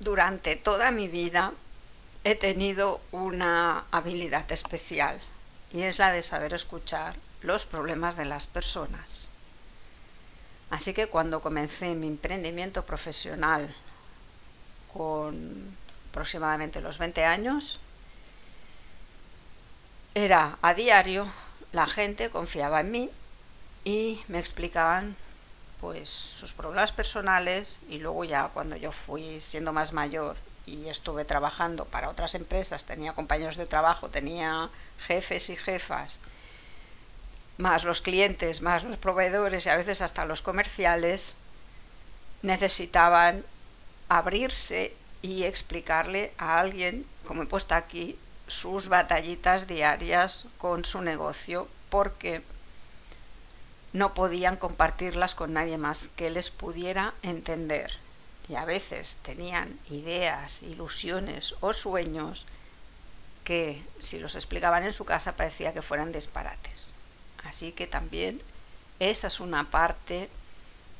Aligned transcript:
durante 0.00 0.56
toda 0.56 0.90
mi 0.90 1.08
vida 1.08 1.52
he 2.24 2.34
tenido 2.34 3.00
una 3.12 3.84
habilidad 3.90 4.50
especial 4.50 5.20
y 5.72 5.82
es 5.82 5.98
la 5.98 6.12
de 6.12 6.22
saber 6.22 6.54
escuchar 6.54 7.14
los 7.42 7.64
problemas 7.64 8.16
de 8.16 8.24
las 8.24 8.46
personas. 8.46 9.28
Así 10.70 10.92
que 10.94 11.06
cuando 11.06 11.40
comencé 11.40 11.94
mi 11.94 12.06
emprendimiento 12.06 12.84
profesional 12.84 13.74
con 14.92 15.76
aproximadamente 16.10 16.80
los 16.80 16.98
20 16.98 17.24
años, 17.24 17.80
era 20.14 20.58
a 20.62 20.74
diario, 20.74 21.30
la 21.72 21.86
gente 21.86 22.30
confiaba 22.30 22.80
en 22.80 22.90
mí 22.90 23.10
y 23.84 24.20
me 24.28 24.38
explicaban 24.38 25.16
pues 25.80 26.08
sus 26.08 26.52
problemas 26.52 26.92
personales 26.92 27.78
y 27.88 27.98
luego 27.98 28.24
ya 28.24 28.48
cuando 28.48 28.76
yo 28.76 28.92
fui 28.92 29.40
siendo 29.40 29.72
más 29.72 29.92
mayor 29.92 30.36
y 30.66 30.88
estuve 30.88 31.24
trabajando 31.24 31.84
para 31.84 32.10
otras 32.10 32.34
empresas, 32.34 32.84
tenía 32.84 33.14
compañeros 33.14 33.56
de 33.56 33.66
trabajo, 33.66 34.08
tenía 34.08 34.70
jefes 34.98 35.50
y 35.50 35.56
jefas, 35.56 36.18
más 37.56 37.84
los 37.84 38.00
clientes, 38.00 38.62
más 38.62 38.84
los 38.84 38.96
proveedores 38.96 39.66
y 39.66 39.68
a 39.70 39.76
veces 39.76 40.00
hasta 40.00 40.24
los 40.24 40.42
comerciales, 40.42 41.36
necesitaban 42.42 43.44
abrirse 44.08 44.94
y 45.22 45.44
explicarle 45.44 46.32
a 46.38 46.58
alguien, 46.58 47.06
como 47.26 47.42
he 47.42 47.46
puesto 47.46 47.74
aquí, 47.74 48.18
sus 48.46 48.88
batallitas 48.88 49.66
diarias 49.66 50.46
con 50.58 50.84
su 50.84 51.02
negocio, 51.02 51.68
porque 51.88 52.42
no 53.92 54.14
podían 54.14 54.56
compartirlas 54.56 55.34
con 55.34 55.52
nadie 55.52 55.78
más 55.78 56.08
que 56.16 56.30
les 56.30 56.50
pudiera 56.50 57.14
entender. 57.22 57.92
Y 58.48 58.56
a 58.56 58.64
veces 58.64 59.18
tenían 59.22 59.78
ideas, 59.90 60.62
ilusiones 60.62 61.54
o 61.60 61.72
sueños 61.72 62.46
que 63.44 63.82
si 64.00 64.18
los 64.18 64.34
explicaban 64.34 64.84
en 64.84 64.92
su 64.92 65.04
casa 65.04 65.36
parecía 65.36 65.72
que 65.72 65.82
fueran 65.82 66.12
disparates. 66.12 66.94
Así 67.44 67.72
que 67.72 67.86
también 67.86 68.42
esa 68.98 69.28
es 69.28 69.40
una 69.40 69.70
parte 69.70 70.28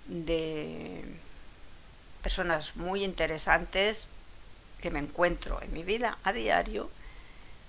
de 0.06 1.04
personas 2.22 2.76
muy 2.76 3.04
interesantes 3.04 4.08
que 4.80 4.90
me 4.90 4.98
encuentro 4.98 5.60
en 5.62 5.72
mi 5.72 5.84
vida 5.84 6.18
a 6.24 6.32
diario 6.32 6.90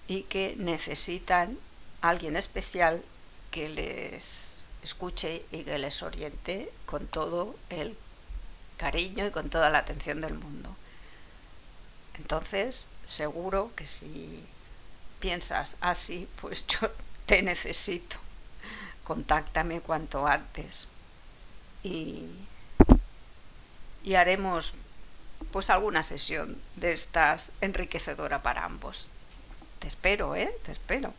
y 0.07 0.23
que 0.23 0.55
necesitan 0.57 1.57
alguien 2.01 2.35
especial 2.35 3.03
que 3.51 3.69
les 3.69 4.50
escuche 4.83 5.45
y 5.51 5.63
que 5.63 5.77
les 5.77 6.01
oriente 6.01 6.71
con 6.85 7.07
todo 7.07 7.55
el 7.69 7.95
cariño 8.77 9.27
y 9.27 9.31
con 9.31 9.49
toda 9.49 9.69
la 9.69 9.79
atención 9.79 10.21
del 10.21 10.33
mundo. 10.33 10.75
Entonces, 12.17 12.87
seguro 13.05 13.71
que 13.75 13.85
si 13.85 14.43
piensas 15.19 15.75
así, 15.81 16.27
pues 16.41 16.65
yo 16.67 16.91
te 17.25 17.41
necesito. 17.41 18.17
Contáctame 19.03 19.81
cuanto 19.81 20.27
antes. 20.27 20.87
Y, 21.83 22.27
y 24.03 24.15
haremos 24.15 24.73
pues 25.51 25.69
alguna 25.69 26.03
sesión 26.03 26.57
de 26.75 26.93
estas 26.93 27.51
enriquecedora 27.61 28.41
para 28.41 28.65
ambos. 28.65 29.09
Te 29.79 29.87
espero, 29.87 30.35
¿eh? 30.35 30.55
Te 30.63 30.71
espero. 30.71 31.13